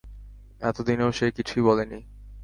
এতদিনেও 0.61 1.11
সে 1.11 1.25
কিছুই 1.31 1.63
বলেনি। 1.63 1.99